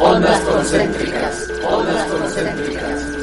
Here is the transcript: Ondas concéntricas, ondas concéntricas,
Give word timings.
Ondas 0.00 0.40
concéntricas, 0.44 1.48
ondas 1.62 2.02
concéntricas, 2.10 3.17